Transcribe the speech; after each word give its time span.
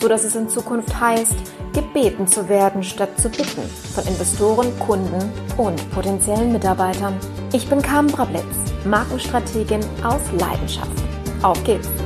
so 0.00 0.08
dass 0.08 0.24
es 0.24 0.36
in 0.36 0.48
Zukunft 0.48 0.98
heißt, 0.98 1.34
gebeten 1.72 2.26
zu 2.26 2.48
werden 2.48 2.82
statt 2.82 3.10
zu 3.18 3.28
bitten 3.28 3.62
von 3.94 4.06
Investoren, 4.06 4.78
Kunden 4.78 5.30
und 5.56 5.90
potenziellen 5.90 6.52
Mitarbeitern. 6.52 7.14
Ich 7.52 7.68
bin 7.68 7.82
Carmen 7.82 8.10
Brablitz, 8.10 8.44
Markenstrategin 8.84 9.80
aus 10.02 10.22
Leidenschaft. 10.38 11.02
Auf 11.42 11.62
geht's! 11.64 12.05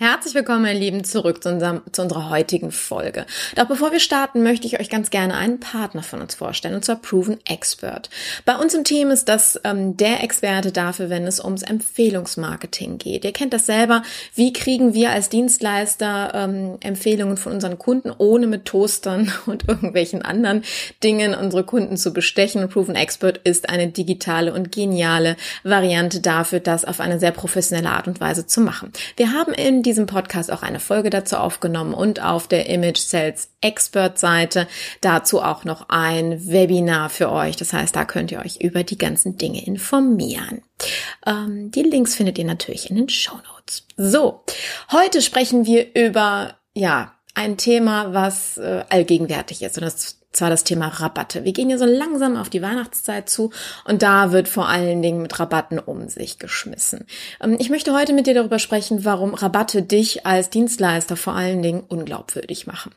Herzlich 0.00 0.36
willkommen, 0.36 0.62
meine 0.62 0.78
Lieben, 0.78 1.02
zurück 1.02 1.42
zu, 1.42 1.48
unserem, 1.48 1.80
zu, 1.90 2.02
unserer 2.02 2.30
heutigen 2.30 2.70
Folge. 2.70 3.26
Doch 3.56 3.64
bevor 3.64 3.90
wir 3.90 3.98
starten, 3.98 4.44
möchte 4.44 4.64
ich 4.68 4.78
euch 4.78 4.90
ganz 4.90 5.10
gerne 5.10 5.34
einen 5.34 5.58
Partner 5.58 6.04
von 6.04 6.20
uns 6.20 6.36
vorstellen, 6.36 6.76
und 6.76 6.84
zwar 6.84 7.02
Proven 7.02 7.40
Expert. 7.44 8.08
Bei 8.44 8.54
uns 8.54 8.74
im 8.74 8.84
Team 8.84 9.10
ist 9.10 9.28
das 9.28 9.60
ähm, 9.64 9.96
der 9.96 10.22
Experte 10.22 10.70
dafür, 10.70 11.10
wenn 11.10 11.26
es 11.26 11.42
ums 11.42 11.64
Empfehlungsmarketing 11.64 12.98
geht. 12.98 13.24
Ihr 13.24 13.32
kennt 13.32 13.52
das 13.52 13.66
selber. 13.66 14.04
Wie 14.36 14.52
kriegen 14.52 14.94
wir 14.94 15.10
als 15.10 15.30
Dienstleister 15.30 16.30
ähm, 16.32 16.76
Empfehlungen 16.78 17.36
von 17.36 17.54
unseren 17.54 17.76
Kunden, 17.76 18.12
ohne 18.16 18.46
mit 18.46 18.66
Toastern 18.66 19.32
und 19.46 19.66
irgendwelchen 19.66 20.22
anderen 20.22 20.62
Dingen 21.02 21.34
unsere 21.34 21.64
Kunden 21.64 21.96
zu 21.96 22.12
bestechen? 22.12 22.62
Und 22.62 22.70
Proven 22.70 22.94
Expert 22.94 23.38
ist 23.38 23.68
eine 23.68 23.88
digitale 23.88 24.54
und 24.54 24.70
geniale 24.70 25.36
Variante 25.64 26.20
dafür, 26.20 26.60
das 26.60 26.84
auf 26.84 27.00
eine 27.00 27.18
sehr 27.18 27.32
professionelle 27.32 27.90
Art 27.90 28.06
und 28.06 28.20
Weise 28.20 28.46
zu 28.46 28.60
machen. 28.60 28.92
Wir 29.16 29.32
haben 29.32 29.52
in 29.52 29.82
diesem 29.88 30.04
Podcast 30.04 30.52
auch 30.52 30.62
eine 30.62 30.80
Folge 30.80 31.08
dazu 31.08 31.36
aufgenommen 31.36 31.94
und 31.94 32.22
auf 32.22 32.46
der 32.46 32.66
Image 32.68 32.98
Sales 32.98 33.48
Expert 33.62 34.18
Seite 34.18 34.68
dazu 35.00 35.40
auch 35.40 35.64
noch 35.64 35.88
ein 35.88 36.46
Webinar 36.46 37.08
für 37.08 37.32
euch. 37.32 37.56
Das 37.56 37.72
heißt, 37.72 37.96
da 37.96 38.04
könnt 38.04 38.30
ihr 38.30 38.40
euch 38.40 38.60
über 38.60 38.84
die 38.84 38.98
ganzen 38.98 39.38
Dinge 39.38 39.64
informieren. 39.64 40.60
Ähm, 41.26 41.70
die 41.70 41.82
Links 41.82 42.14
findet 42.14 42.36
ihr 42.36 42.44
natürlich 42.44 42.90
in 42.90 42.96
den 42.96 43.08
Show 43.08 43.36
Notes. 43.36 43.86
So, 43.96 44.44
heute 44.92 45.22
sprechen 45.22 45.64
wir 45.64 45.94
über, 45.94 46.56
ja, 46.74 47.14
ein 47.34 47.56
Thema, 47.56 48.12
was 48.12 48.58
äh, 48.58 48.84
allgegenwärtig 48.90 49.62
ist. 49.62 49.78
Und 49.78 49.84
das 49.84 50.17
zwar 50.32 50.50
das 50.50 50.64
Thema 50.64 50.88
Rabatte. 50.88 51.44
Wir 51.44 51.52
gehen 51.52 51.70
ja 51.70 51.78
so 51.78 51.86
langsam 51.86 52.36
auf 52.36 52.50
die 52.50 52.62
Weihnachtszeit 52.62 53.28
zu 53.28 53.50
und 53.84 54.02
da 54.02 54.32
wird 54.32 54.48
vor 54.48 54.68
allen 54.68 55.00
Dingen 55.00 55.22
mit 55.22 55.38
Rabatten 55.38 55.78
um 55.78 56.08
sich 56.08 56.38
geschmissen. 56.38 57.06
Ähm, 57.42 57.56
ich 57.58 57.70
möchte 57.70 57.94
heute 57.94 58.12
mit 58.12 58.26
dir 58.26 58.34
darüber 58.34 58.58
sprechen, 58.58 59.04
warum 59.04 59.34
Rabatte 59.34 59.82
dich 59.82 60.26
als 60.26 60.50
Dienstleister 60.50 61.16
vor 61.16 61.34
allen 61.34 61.62
Dingen 61.62 61.82
unglaubwürdig 61.86 62.66
machen. 62.66 62.92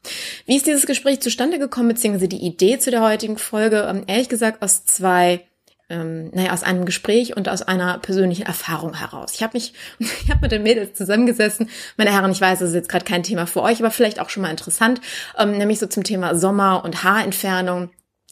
Wie 0.46 0.58
ist 0.58 0.68
dieses 0.68 0.86
Gespräch 0.86 1.22
zustande 1.22 1.60
gekommen, 1.60 1.90
beziehungsweise 1.90 2.28
die 2.28 2.46
Idee 2.46 2.80
zu 2.80 2.92
der 2.92 3.02
heutigen 3.02 3.38
Folge? 3.38 3.88
Ähm, 3.90 4.04
ehrlich 4.08 4.30
gesagt 4.30 4.62
aus 4.62 4.86
zwei 4.86 5.46
ähm, 5.92 6.32
naja, 6.34 6.54
aus 6.54 6.64
einem 6.64 6.86
Gespräch 6.86 7.36
und 7.36 7.50
aus 7.50 7.62
einer 7.62 8.00
persönlichen 8.00 8.46
Erfahrung 8.46 8.96
heraus. 8.96 9.34
Ich 9.36 9.44
habe 9.44 9.54
mich, 9.54 9.74
ich 10.00 10.30
habe 10.30 10.42
mit 10.42 10.52
den 10.52 10.64
Mädels 10.64 10.98
zusammengesessen. 10.98 11.70
Meine 11.98 12.12
Herren, 12.12 12.32
ich 12.32 12.42
weiß, 12.42 12.60
das 12.60 12.70
ist 12.70 12.76
jetzt 12.76 12.90
gerade 12.90 13.06
kein 13.06 13.24
Thema 13.24 13.46
für 13.46 13.62
euch, 13.62 13.80
aber 13.80 13.92
vielleicht 13.92 14.20
auch 14.20 14.30
schon 14.30 14.44
mal 14.44 14.50
interessant, 14.50 15.02
ähm, 15.38 15.58
nämlich 15.58 15.80
so 15.80 15.88
zum 15.88 16.04
Thema 16.04 16.36
Sommer 16.36 16.84
und 16.84 17.04
Haarentfernung 17.04 17.90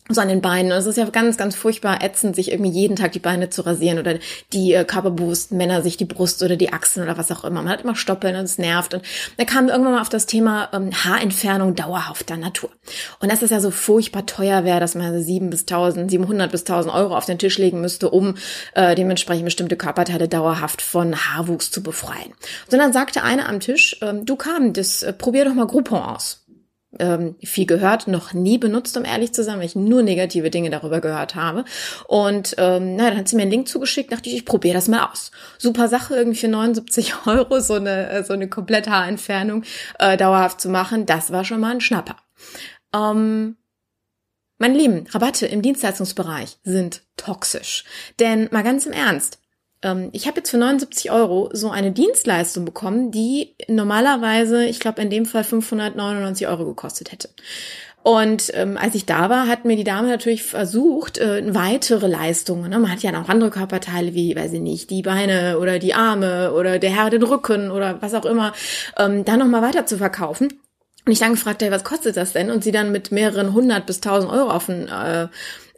so 0.09 0.21
an 0.21 0.27
den 0.27 0.41
Beinen. 0.41 0.71
Und 0.71 0.77
es 0.77 0.87
ist 0.87 0.97
ja 0.97 1.05
ganz, 1.05 1.37
ganz 1.37 1.55
furchtbar 1.55 2.03
ätzend, 2.03 2.35
sich 2.35 2.51
irgendwie 2.51 2.71
jeden 2.71 2.95
Tag 2.95 3.11
die 3.11 3.19
Beine 3.19 3.49
zu 3.49 3.61
rasieren 3.61 3.99
oder 3.99 4.15
die 4.53 4.73
äh, 4.73 4.83
körperbewussten 4.83 5.57
Männer 5.57 5.81
sich 5.81 5.97
die 5.97 6.05
Brust 6.05 6.41
oder 6.41 6.55
die 6.55 6.73
Achseln 6.73 7.03
oder 7.03 7.17
was 7.17 7.31
auch 7.31 7.43
immer. 7.43 7.61
Man 7.61 7.71
hat 7.71 7.81
immer 7.81 7.95
Stoppeln 7.95 8.35
und 8.35 8.43
es 8.43 8.57
nervt. 8.57 8.95
Und 8.95 9.03
da 9.37 9.45
kam 9.45 9.69
irgendwann 9.69 9.93
mal 9.93 10.01
auf 10.01 10.09
das 10.09 10.25
Thema 10.25 10.69
ähm, 10.73 10.91
Haarentfernung 10.91 11.75
dauerhafter 11.75 12.37
Natur. 12.37 12.71
Und 13.19 13.31
dass 13.31 13.43
es 13.43 13.51
ja 13.51 13.59
so 13.59 13.69
furchtbar 13.69 14.25
teuer 14.25 14.63
wäre, 14.63 14.79
dass 14.79 14.95
man 14.95 15.21
sieben 15.21 15.51
bis 15.51 15.65
tausend, 15.65 16.09
700 16.09 16.51
bis 16.51 16.63
tausend 16.63 16.93
Euro 16.93 17.15
auf 17.15 17.25
den 17.25 17.37
Tisch 17.37 17.59
legen 17.59 17.79
müsste, 17.79 18.09
um 18.09 18.35
äh, 18.73 18.95
dementsprechend 18.95 19.45
bestimmte 19.45 19.77
Körperteile 19.77 20.27
dauerhaft 20.27 20.81
von 20.81 21.15
Haarwuchs 21.15 21.69
zu 21.69 21.83
befreien. 21.83 22.33
Und 22.71 22.77
dann 22.77 22.93
sagte 22.93 23.23
einer 23.23 23.47
am 23.47 23.59
Tisch, 23.59 23.97
ähm, 24.01 24.25
du 24.25 24.35
kam, 24.35 24.73
das 24.73 25.03
äh, 25.03 25.13
probier 25.13 25.45
doch 25.45 25.53
mal 25.53 25.67
Groupon 25.67 26.01
aus 26.01 26.38
ähm, 26.99 27.35
viel 27.43 27.65
gehört, 27.65 28.07
noch 28.07 28.33
nie 28.33 28.57
benutzt, 28.57 28.95
um 28.97 29.05
ehrlich 29.05 29.33
zu 29.33 29.43
sein, 29.43 29.57
weil 29.57 29.65
ich 29.65 29.75
nur 29.75 30.03
negative 30.03 30.49
Dinge 30.49 30.69
darüber 30.69 31.01
gehört 31.01 31.35
habe. 31.35 31.65
Und 32.07 32.55
ähm, 32.57 32.95
na, 32.95 33.09
dann 33.09 33.17
hat 33.17 33.27
sie 33.27 33.35
mir 33.35 33.43
einen 33.43 33.51
Link 33.51 33.67
zugeschickt, 33.67 34.11
dachte 34.11 34.29
ich, 34.29 34.35
ich 34.35 34.45
probiere 34.45 34.75
das 34.75 34.87
mal 34.87 35.07
aus. 35.07 35.31
Super 35.57 35.87
Sache, 35.87 36.15
irgendwie 36.15 36.39
für 36.39 36.47
79 36.47 37.13
Euro 37.25 37.59
so 37.59 37.75
eine, 37.75 38.09
äh, 38.09 38.23
so 38.23 38.33
eine 38.33 38.49
komplette 38.49 38.91
Haarentfernung 38.91 39.63
äh, 39.99 40.17
dauerhaft 40.17 40.61
zu 40.61 40.69
machen, 40.69 41.05
das 41.05 41.31
war 41.31 41.43
schon 41.43 41.59
mal 41.59 41.71
ein 41.71 41.81
Schnapper. 41.81 42.15
Ähm, 42.93 43.57
meine 44.57 44.77
Lieben, 44.77 45.05
Rabatte 45.11 45.45
im 45.45 45.61
Dienstleistungsbereich 45.61 46.57
sind 46.63 47.03
toxisch. 47.15 47.85
Denn 48.19 48.49
mal 48.51 48.63
ganz 48.63 48.85
im 48.85 48.91
Ernst, 48.91 49.39
ich 50.11 50.27
habe 50.27 50.37
jetzt 50.37 50.49
für 50.49 50.57
79 50.57 51.09
Euro 51.09 51.49
so 51.53 51.69
eine 51.69 51.91
Dienstleistung 51.91 52.65
bekommen, 52.65 53.11
die 53.11 53.55
normalerweise, 53.67 54.65
ich 54.65 54.79
glaube 54.79 55.01
in 55.01 55.09
dem 55.09 55.25
Fall 55.25 55.45
599 55.45 56.47
Euro 56.47 56.65
gekostet 56.65 57.13
hätte. 57.13 57.29
Und 58.01 58.51
ähm, 58.55 58.77
als 58.77 58.95
ich 58.95 59.05
da 59.05 59.29
war, 59.29 59.47
hat 59.47 59.65
mir 59.65 59.75
die 59.75 59.83
Dame 59.83 60.07
natürlich 60.07 60.43
versucht, 60.43 61.17
äh, 61.17 61.53
weitere 61.53 62.07
Leistungen. 62.07 62.69
Ne? 62.69 62.79
Man 62.79 62.91
hat 62.91 63.03
ja 63.03 63.11
noch 63.11 63.27
andere 63.27 63.49
Körperteile 63.49 64.13
wie, 64.13 64.35
weiß 64.35 64.53
ich 64.53 64.61
nicht, 64.61 64.89
die 64.89 65.01
Beine 65.01 65.59
oder 65.59 65.79
die 65.79 65.93
Arme 65.93 66.53
oder 66.53 66.79
der 66.79 66.91
Herr 66.91 67.09
den 67.09 67.23
Rücken 67.23 67.71
oder 67.71 68.01
was 68.01 68.13
auch 68.13 68.25
immer, 68.25 68.53
ähm, 68.97 69.25
da 69.25 69.35
nochmal 69.35 69.61
weiter 69.61 69.85
zu 69.85 69.97
verkaufen. 69.97 70.47
Und 71.05 71.11
ich 71.11 71.19
dann 71.19 71.33
gefragt, 71.33 71.61
hey, 71.61 71.71
was 71.71 71.83
kostet 71.83 72.17
das 72.17 72.33
denn? 72.33 72.51
Und 72.51 72.63
sie 72.63 72.71
dann 72.71 72.91
mit 72.91 73.11
mehreren 73.11 73.53
hundert 73.53 73.85
bis 73.85 73.99
tausend 73.99 74.31
Euro 74.31 74.49
auf 74.49 74.67
den 74.67 74.87
äh, 74.87 75.27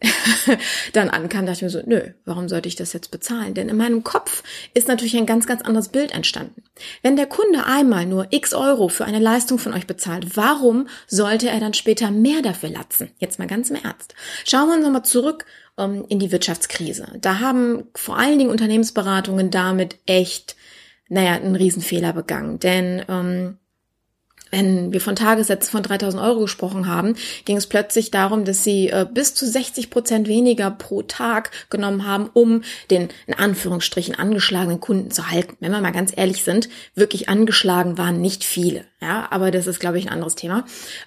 dann 0.93 1.09
ankam, 1.09 1.45
dachte 1.45 1.57
ich 1.57 1.61
mir 1.63 1.69
so, 1.69 1.81
nö, 1.85 2.01
warum 2.25 2.49
sollte 2.49 2.67
ich 2.67 2.75
das 2.75 2.93
jetzt 2.93 3.11
bezahlen? 3.11 3.53
Denn 3.53 3.69
in 3.69 3.77
meinem 3.77 4.03
Kopf 4.03 4.43
ist 4.73 4.87
natürlich 4.87 5.15
ein 5.15 5.25
ganz, 5.25 5.45
ganz 5.45 5.61
anderes 5.61 5.89
Bild 5.89 6.11
entstanden. 6.11 6.63
Wenn 7.03 7.15
der 7.15 7.27
Kunde 7.27 7.65
einmal 7.65 8.05
nur 8.05 8.27
x 8.31 8.53
Euro 8.53 8.87
für 8.87 9.05
eine 9.05 9.19
Leistung 9.19 9.59
von 9.59 9.73
euch 9.73 9.87
bezahlt, 9.87 10.35
warum 10.35 10.87
sollte 11.07 11.49
er 11.49 11.59
dann 11.59 11.73
später 11.73 12.11
mehr 12.11 12.41
dafür 12.41 12.69
latzen? 12.69 13.11
Jetzt 13.19 13.39
mal 13.39 13.47
ganz 13.47 13.69
im 13.69 13.77
Ernst. 13.77 14.15
Schauen 14.45 14.69
wir 14.69 14.75
uns 14.75 14.83
nochmal 14.83 15.05
zurück 15.05 15.45
um, 15.75 15.93
ähm, 15.93 16.05
in 16.09 16.19
die 16.19 16.31
Wirtschaftskrise. 16.31 17.07
Da 17.21 17.39
haben 17.39 17.85
vor 17.95 18.17
allen 18.17 18.39
Dingen 18.39 18.51
Unternehmensberatungen 18.51 19.51
damit 19.51 19.97
echt 20.05 20.55
naja, 21.11 21.33
einen 21.33 21.57
Riesenfehler 21.57 22.13
begangen. 22.13 22.57
Denn 22.59 23.03
ähm, 23.09 23.57
wenn 24.51 24.93
wir 24.93 25.01
von 25.01 25.15
Tagessätzen 25.15 25.71
von 25.71 25.83
3000 25.83 26.21
Euro 26.21 26.41
gesprochen 26.41 26.87
haben, 26.87 27.15
ging 27.45 27.57
es 27.57 27.67
plötzlich 27.67 28.11
darum, 28.11 28.45
dass 28.45 28.63
sie 28.63 28.89
äh, 28.89 29.07
bis 29.11 29.33
zu 29.33 29.47
60 29.47 29.89
Prozent 29.89 30.27
weniger 30.27 30.69
pro 30.69 31.01
Tag 31.01 31.51
genommen 31.69 32.05
haben, 32.05 32.29
um 32.33 32.61
den 32.89 33.09
in 33.27 33.33
Anführungsstrichen 33.33 34.15
angeschlagenen 34.15 34.79
Kunden 34.79 35.11
zu 35.11 35.29
halten. 35.29 35.57
Wenn 35.59 35.71
wir 35.71 35.81
mal 35.81 35.91
ganz 35.91 36.11
ehrlich 36.15 36.43
sind, 36.43 36.69
wirklich 36.93 37.29
angeschlagen 37.29 37.97
waren 37.97 38.21
nicht 38.21 38.43
viele. 38.43 38.85
Ja, 39.01 39.27
aber 39.31 39.49
das 39.49 39.65
ist, 39.65 39.79
glaube 39.79 39.97
ich, 39.97 40.05
ein 40.05 40.13
anderes 40.13 40.35
Thema. 40.35 40.65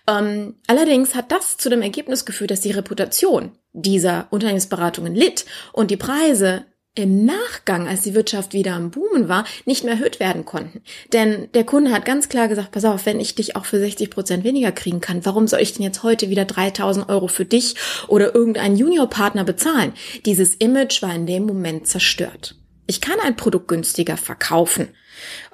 Ähm, 0.08 0.56
allerdings 0.66 1.14
hat 1.14 1.30
das 1.30 1.56
zu 1.58 1.70
dem 1.70 1.82
Ergebnis 1.82 2.24
geführt, 2.24 2.50
dass 2.50 2.60
die 2.60 2.72
Reputation 2.72 3.52
dieser 3.72 4.26
Unternehmensberatungen 4.30 5.14
litt 5.14 5.44
und 5.72 5.90
die 5.90 5.96
Preise 5.96 6.64
im 6.94 7.24
Nachgang, 7.24 7.88
als 7.88 8.02
die 8.02 8.14
Wirtschaft 8.14 8.52
wieder 8.52 8.74
am 8.74 8.90
Boomen 8.90 9.28
war, 9.28 9.44
nicht 9.64 9.82
mehr 9.84 9.94
erhöht 9.94 10.20
werden 10.20 10.44
konnten. 10.44 10.82
Denn 11.12 11.48
der 11.52 11.64
Kunde 11.64 11.90
hat 11.90 12.04
ganz 12.04 12.28
klar 12.28 12.46
gesagt, 12.46 12.70
pass 12.70 12.84
auf, 12.84 13.04
wenn 13.04 13.18
ich 13.18 13.34
dich 13.34 13.56
auch 13.56 13.64
für 13.64 13.78
60 13.78 14.10
Prozent 14.10 14.44
weniger 14.44 14.70
kriegen 14.70 15.00
kann, 15.00 15.24
warum 15.26 15.48
soll 15.48 15.60
ich 15.60 15.74
denn 15.74 15.82
jetzt 15.82 16.04
heute 16.04 16.30
wieder 16.30 16.44
3000 16.44 17.08
Euro 17.08 17.26
für 17.26 17.44
dich 17.44 17.74
oder 18.06 18.34
irgendeinen 18.34 18.76
Juniorpartner 18.76 19.44
bezahlen? 19.44 19.92
Dieses 20.24 20.54
Image 20.54 21.02
war 21.02 21.14
in 21.14 21.26
dem 21.26 21.46
Moment 21.46 21.88
zerstört. 21.88 22.56
Ich 22.86 23.00
kann 23.00 23.18
ein 23.20 23.36
Produkt 23.36 23.66
günstiger 23.68 24.16
verkaufen. 24.16 24.88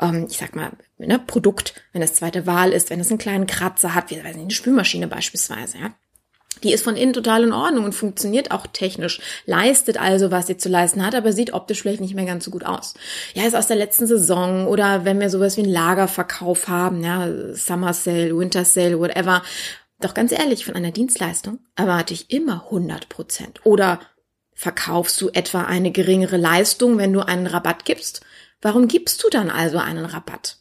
Ähm, 0.01 0.27
ich 0.29 0.37
sag 0.37 0.55
mal, 0.55 0.73
ne, 0.99 1.19
Produkt, 1.19 1.75
wenn 1.93 2.03
es 2.03 2.15
zweite 2.15 2.47
Wahl 2.47 2.73
ist, 2.73 2.91
wenn 2.91 3.01
es 3.01 3.11
einen 3.11 3.19
kleinen 3.19 3.47
Kratzer 3.47 3.95
hat, 3.95 4.11
wie 4.11 4.17
weiß 4.17 4.35
nicht, 4.35 4.43
eine 4.43 4.51
Spülmaschine 4.51 5.07
beispielsweise, 5.07 5.79
ja 5.79 5.95
die 6.63 6.73
ist 6.73 6.85
von 6.85 6.97
innen 6.97 7.13
total 7.13 7.45
in 7.45 7.53
Ordnung 7.53 7.85
und 7.85 7.95
funktioniert 7.95 8.51
auch 8.51 8.67
technisch, 8.67 9.21
leistet 9.47 9.99
also, 9.99 10.31
was 10.31 10.47
sie 10.47 10.57
zu 10.57 10.69
leisten 10.69 11.05
hat, 11.05 11.15
aber 11.15 11.33
sieht 11.33 11.53
optisch 11.53 11.81
vielleicht 11.81 12.01
nicht 12.01 12.15
mehr 12.15 12.27
ganz 12.27 12.45
so 12.45 12.51
gut 12.51 12.65
aus. 12.65 12.95
Ja, 13.35 13.47
ist 13.47 13.57
aus 13.57 13.67
der 13.67 13.77
letzten 13.77 14.07
Saison 14.07 14.67
oder 14.67 15.05
wenn 15.05 15.21
wir 15.21 15.31
sowas 15.31 15.57
wie 15.57 15.63
einen 15.63 15.73
Lagerverkauf 15.73 16.69
haben, 16.69 17.03
ja, 17.03 17.29
Summer 17.55 17.95
Sale, 17.95 18.37
Winter 18.37 18.65
Sale, 18.65 18.99
whatever. 18.99 19.43
Doch 20.01 20.15
ganz 20.15 20.33
ehrlich, 20.33 20.65
von 20.65 20.75
einer 20.75 20.93
Dienstleistung 20.93 21.61
erwarte 21.77 22.15
ich 22.15 22.31
immer 22.31 22.65
100 22.65 23.09
Prozent. 23.09 23.61
Oder 23.65 24.01
verkaufst 24.55 25.21
du 25.21 25.31
etwa 25.31 25.63
eine 25.63 25.91
geringere 25.91 26.37
Leistung, 26.37 26.99
wenn 26.99 27.13
du 27.13 27.21
einen 27.21 27.47
Rabatt 27.47 27.85
gibst? 27.85 28.23
Warum 28.61 28.89
gibst 28.89 29.25
du 29.25 29.29
dann 29.31 29.51
also 29.51 29.79
einen 29.79 30.05
Rabatt? 30.05 30.60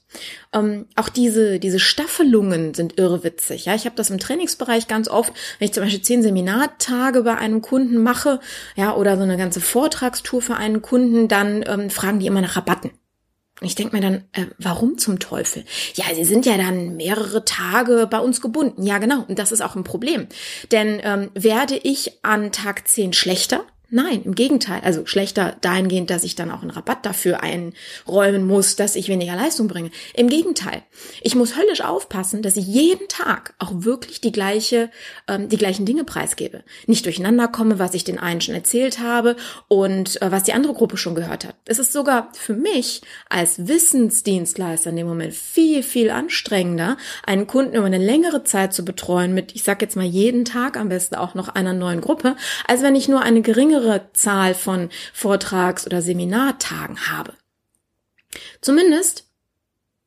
Ähm, 0.53 0.88
auch 0.95 1.09
diese, 1.09 1.59
diese 1.59 1.79
Staffelungen 1.79 2.73
sind 2.73 2.97
irrwitzig. 2.97 3.65
Ja, 3.65 3.75
ich 3.75 3.85
habe 3.85 3.95
das 3.95 4.09
im 4.09 4.19
Trainingsbereich 4.19 4.88
ganz 4.88 5.07
oft, 5.07 5.33
wenn 5.59 5.67
ich 5.67 5.73
zum 5.73 5.83
Beispiel 5.83 6.01
zehn 6.01 6.23
Seminartage 6.23 7.23
bei 7.23 7.38
einem 7.38 7.61
Kunden 7.61 8.01
mache, 8.01 8.39
ja, 8.75 8.95
oder 8.95 9.17
so 9.17 9.23
eine 9.23 9.38
ganze 9.38 9.61
Vortragstour 9.61 10.41
für 10.41 10.56
einen 10.56 10.81
Kunden, 10.81 11.27
dann 11.27 11.63
ähm, 11.67 11.89
fragen 11.89 12.19
die 12.19 12.27
immer 12.27 12.41
nach 12.41 12.56
Rabatten. 12.56 12.91
Und 13.61 13.67
ich 13.67 13.75
denke 13.75 13.95
mir 13.95 14.01
dann, 14.01 14.23
äh, 14.31 14.45
warum 14.57 14.97
zum 14.97 15.19
Teufel? 15.19 15.65
Ja, 15.95 16.06
sie 16.15 16.23
sind 16.23 16.45
ja 16.45 16.57
dann 16.57 16.95
mehrere 16.95 17.44
Tage 17.44 18.07
bei 18.09 18.19
uns 18.19 18.39
gebunden. 18.41 18.83
Ja, 18.83 19.00
genau. 19.00 19.25
Und 19.27 19.38
das 19.38 19.51
ist 19.51 19.61
auch 19.61 19.75
ein 19.75 19.83
Problem. 19.83 20.27
Denn 20.71 21.01
ähm, 21.03 21.29
werde 21.33 21.75
ich 21.75 22.23
an 22.23 22.51
Tag 22.51 22.88
zehn 22.88 23.11
schlechter, 23.11 23.65
Nein, 23.91 24.21
im 24.24 24.36
Gegenteil. 24.36 24.81
Also 24.83 25.06
schlechter 25.07 25.56
dahingehend, 25.62 26.12
dass 26.12 26.24
ich 26.24 26.36
dann 26.36 26.51
auch 26.51 26.62
einen 26.62 26.69
Rabatt 26.69 27.06
dafür 27.06 27.41
einräumen 27.41 28.45
muss, 28.45 28.75
dass 28.75 28.95
ich 28.95 29.07
weniger 29.07 29.36
Leistung 29.36 29.68
bringe. 29.68 29.89
Im 30.13 30.30
Gegenteil. 30.30 30.83
Ich 31.21 31.36
muss 31.36 31.57
höllisch 31.57 31.81
aufpassen, 31.81 32.44
dass 32.44 32.56
ich 32.56 32.68
jeden 32.68 33.07
Tag 33.07 33.56
auch 33.57 33.71
wirklich 33.74 34.21
die 34.21 34.31
gleiche, 34.31 34.91
ähm, 35.27 35.50
die 35.50 35.57
gleichen 35.57 35.86
Dinge 35.86 36.03
preisgebe. 36.03 36.63
Nicht 36.86 37.06
durcheinander 37.06 37.47
komme, 37.47 37.80
was 37.80 37.95
ich 37.95 38.03
den 38.03 38.19
einen 38.19 38.41
schon 38.41 38.53
erzählt 38.53 39.00
habe 39.00 39.36
und 39.68 40.21
äh, 40.21 40.31
was 40.31 40.44
die 40.44 40.53
andere 40.53 40.74
Gruppe 40.74 40.97
schon 40.97 41.15
gehört 41.15 41.45
hat. 41.45 41.56
Es 41.65 41.80
ist 41.80 41.92
sogar 41.92 42.30
für 42.33 42.53
mich 42.53 43.01
als 43.27 43.68
Wissensdienstleister 43.68 44.92
in 44.92 44.97
dem 44.97 45.07
Moment 45.07 45.33
viel, 45.33 45.81
viel 45.81 46.12
anstrengender, 46.12 46.97
einen 47.25 47.47
Kunden 47.47 47.75
über 47.75 47.85
eine 47.85 47.97
längere 47.97 48.44
Zeit 48.44 48.71
zu 48.71 48.85
betreuen 48.85 49.33
mit, 49.33 49.56
ich 49.56 49.63
sag 49.63 49.81
jetzt 49.81 49.95
mal 49.95 50.06
jeden 50.06 50.45
Tag 50.45 50.77
am 50.77 50.89
besten 50.89 51.15
auch 51.15 51.33
noch 51.33 51.50
einer 51.50 51.74
neuen 51.74 52.01
Gruppe, 52.01 52.35
als 52.68 52.83
wenn 52.83 52.95
ich 52.95 53.07
nur 53.07 53.21
eine 53.21 53.42
geringe 53.42 53.78
geringere 53.79 54.09
Zahl 54.13 54.53
von 54.53 54.89
Vortrags- 55.13 55.85
oder 55.85 56.01
Seminartagen 56.01 57.07
habe. 57.07 57.33
Zumindest, 58.61 59.25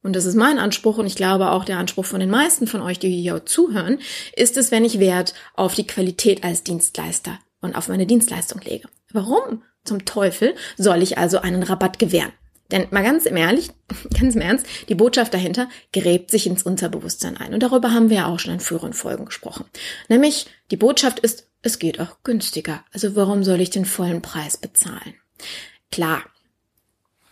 und 0.02 0.14
das 0.14 0.24
ist 0.24 0.34
mein 0.34 0.58
Anspruch 0.58 0.98
und 0.98 1.06
ich 1.06 1.16
glaube 1.16 1.50
auch 1.50 1.64
der 1.64 1.78
Anspruch 1.78 2.04
von 2.04 2.20
den 2.20 2.30
meisten 2.30 2.66
von 2.66 2.82
euch, 2.82 2.98
die 2.98 3.10
hier 3.10 3.44
zuhören, 3.46 3.98
ist 4.34 4.56
es, 4.56 4.70
wenn 4.70 4.84
ich 4.84 5.00
Wert 5.00 5.34
auf 5.54 5.74
die 5.74 5.86
Qualität 5.86 6.44
als 6.44 6.62
Dienstleister 6.62 7.38
und 7.60 7.74
auf 7.74 7.88
meine 7.88 8.06
Dienstleistung 8.06 8.60
lege. 8.62 8.88
Warum 9.12 9.62
zum 9.84 10.04
Teufel 10.04 10.54
soll 10.76 11.02
ich 11.02 11.18
also 11.18 11.38
einen 11.38 11.62
Rabatt 11.62 11.98
gewähren? 11.98 12.32
Denn 12.70 12.86
mal 12.90 13.02
ganz 13.02 13.26
im 13.26 13.36
Ehrlich, 13.36 13.70
ganz 14.18 14.34
im 14.34 14.40
Ernst, 14.40 14.66
die 14.88 14.94
Botschaft 14.94 15.34
dahinter 15.34 15.68
gräbt 15.92 16.30
sich 16.30 16.46
ins 16.46 16.62
Unterbewusstsein 16.62 17.36
ein. 17.36 17.54
Und 17.54 17.62
darüber 17.62 17.92
haben 17.92 18.10
wir 18.10 18.18
ja 18.18 18.26
auch 18.26 18.38
schon 18.38 18.54
in 18.54 18.60
früheren 18.60 18.92
Folgen 18.92 19.26
gesprochen. 19.26 19.64
Nämlich, 20.08 20.46
die 20.70 20.76
Botschaft 20.76 21.18
ist, 21.18 21.48
es 21.62 21.78
geht 21.78 22.00
auch 22.00 22.22
günstiger. 22.24 22.84
Also 22.92 23.14
warum 23.14 23.44
soll 23.44 23.60
ich 23.60 23.70
den 23.70 23.84
vollen 23.84 24.22
Preis 24.22 24.56
bezahlen? 24.56 25.14
Klar, 25.90 26.22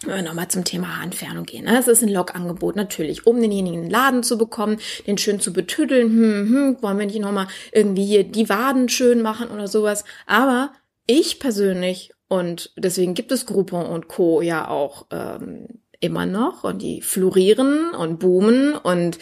wenn 0.04 0.16
wir 0.16 0.22
nochmal 0.22 0.48
zum 0.48 0.64
Thema 0.64 0.96
Haarentfernung 0.96 1.44
gehen. 1.44 1.66
Ne? 1.66 1.78
Es 1.78 1.88
ist 1.88 2.02
ein 2.02 2.08
Logangebot 2.08 2.74
natürlich, 2.74 3.26
um 3.26 3.40
denjenigen 3.40 3.80
in 3.80 3.84
den 3.86 3.90
Laden 3.90 4.22
zu 4.22 4.38
bekommen, 4.38 4.78
den 5.06 5.18
schön 5.18 5.40
zu 5.40 5.52
betüddeln. 5.52 6.08
Hm, 6.08 6.48
hm, 6.48 6.82
wollen 6.82 6.98
wir 6.98 7.06
nicht 7.06 7.20
nochmal 7.20 7.48
irgendwie 7.72 8.06
hier 8.06 8.24
die 8.24 8.48
Waden 8.48 8.88
schön 8.88 9.20
machen 9.20 9.50
oder 9.50 9.68
sowas. 9.68 10.04
Aber 10.26 10.72
ich 11.06 11.38
persönlich, 11.38 12.12
und 12.30 12.72
deswegen 12.76 13.14
gibt 13.14 13.32
es 13.32 13.44
Groupon 13.44 13.86
und 13.86 14.06
Co. 14.06 14.40
ja 14.40 14.68
auch 14.68 15.06
ähm, 15.10 15.66
immer 15.98 16.26
noch 16.26 16.62
und 16.62 16.80
die 16.80 17.02
florieren 17.02 17.90
und 17.90 18.20
boomen 18.20 18.74
und 18.74 19.18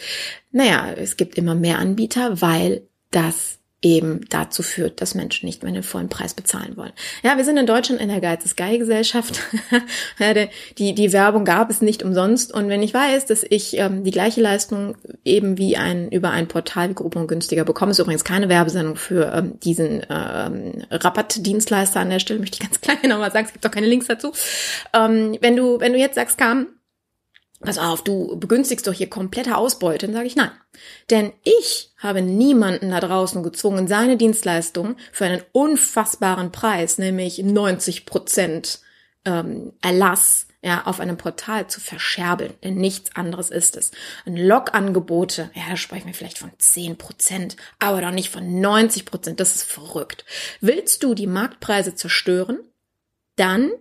naja, 0.51 0.93
es 0.95 1.17
gibt 1.17 1.35
immer 1.35 1.55
mehr 1.55 1.79
Anbieter, 1.79 2.39
weil 2.39 2.87
das 3.09 3.58
eben 3.81 4.21
dazu 4.29 4.61
führt, 4.61 5.01
dass 5.01 5.15
Menschen 5.15 5.45
nicht 5.45 5.63
mehr 5.63 5.71
den 5.71 5.83
vollen 5.83 6.09
Preis 6.09 6.33
bezahlen 6.33 6.75
wollen. 6.75 6.91
Ja, 7.23 7.37
wir 7.37 7.45
sind 7.45 7.57
in 7.57 7.65
Deutschland 7.65 8.01
in 8.01 8.09
der 8.09 8.19
Geiz 8.19 8.43
ist 8.43 8.57
geil 8.57 8.77
Gesellschaft. 8.77 9.39
die, 10.77 10.93
die 10.93 11.13
Werbung 11.13 11.45
gab 11.45 11.69
es 11.69 11.81
nicht 11.81 12.03
umsonst. 12.03 12.53
Und 12.53 12.67
wenn 12.67 12.83
ich 12.83 12.93
weiß, 12.93 13.25
dass 13.27 13.43
ich 13.49 13.77
ähm, 13.77 14.03
die 14.03 14.11
gleiche 14.11 14.41
Leistung 14.41 14.97
eben 15.23 15.57
wie 15.57 15.77
ein, 15.77 16.09
über 16.09 16.31
ein 16.31 16.47
Portal 16.47 16.89
wie 16.89 16.93
Groupon 16.93 17.27
günstiger 17.27 17.63
bekomme, 17.63 17.91
ist 17.91 17.99
übrigens 17.99 18.25
keine 18.25 18.49
Werbesendung 18.49 18.97
für 18.97 19.31
ähm, 19.33 19.59
diesen 19.61 20.05
ähm, 20.09 20.83
Rabattdienstleister 20.91 22.01
an 22.01 22.09
der 22.09 22.19
Stelle, 22.19 22.39
möchte 22.39 22.57
ich 22.61 22.67
ganz 22.67 22.81
klar 22.81 22.97
nochmal 23.07 23.31
sagen, 23.31 23.45
es 23.45 23.53
gibt 23.53 23.65
auch 23.65 23.71
keine 23.71 23.87
Links 23.87 24.07
dazu. 24.07 24.33
Ähm, 24.93 25.37
wenn 25.39 25.55
du, 25.55 25.79
wenn 25.79 25.93
du 25.93 25.99
jetzt 25.99 26.15
sagst, 26.15 26.37
kam, 26.37 26.67
pass 27.59 27.77
auf, 27.77 28.03
du 28.03 28.37
begünstigst 28.37 28.87
doch 28.87 28.93
hier 28.93 29.09
komplette 29.09 29.57
Ausbeute, 29.57 30.05
dann 30.05 30.15
sage 30.15 30.27
ich 30.27 30.35
nein. 30.35 30.51
Denn 31.09 31.33
ich 31.43 31.91
habe 31.97 32.21
niemanden 32.21 32.91
da 32.91 32.99
draußen 32.99 33.43
gezwungen, 33.43 33.87
seine 33.87 34.17
Dienstleistung 34.17 34.95
für 35.11 35.25
einen 35.25 35.41
unfassbaren 35.51 36.51
Preis, 36.51 36.97
nämlich 36.97 37.39
90 37.39 38.05
Prozent 38.05 38.79
ähm, 39.25 39.73
Erlass, 39.81 40.47
ja, 40.61 40.85
auf 40.85 40.99
einem 40.99 41.17
Portal 41.17 41.67
zu 41.67 41.79
verscherbeln. 41.79 42.53
Denn 42.63 42.75
nichts 42.75 43.15
anderes 43.15 43.49
ist 43.49 43.77
es. 43.77 43.91
Ein 44.25 44.35
Logangebote, 44.35 45.51
ja, 45.53 45.63
da 45.69 45.77
sprechen 45.77 46.07
wir 46.07 46.13
vielleicht 46.13 46.37
von 46.37 46.51
10 46.57 46.97
Prozent, 46.97 47.55
aber 47.79 48.01
doch 48.01 48.11
nicht 48.11 48.29
von 48.29 48.59
90 48.59 49.05
Prozent. 49.05 49.39
Das 49.39 49.55
ist 49.55 49.63
verrückt. 49.63 50.25
Willst 50.59 51.03
du 51.03 51.13
die 51.13 51.27
Marktpreise 51.27 51.95
zerstören? 51.95 52.59
Dann 53.37 53.71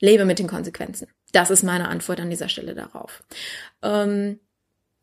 lebe 0.00 0.24
mit 0.24 0.38
den 0.38 0.46
Konsequenzen. 0.46 1.08
Das 1.32 1.50
ist 1.50 1.62
meine 1.62 1.88
Antwort 1.88 2.20
an 2.20 2.30
dieser 2.30 2.48
Stelle 2.48 2.74
darauf. 2.74 3.22
Ähm, 3.82 4.40